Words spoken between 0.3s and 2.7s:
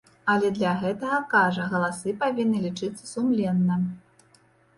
А для гэтага, кажа, галасы павінны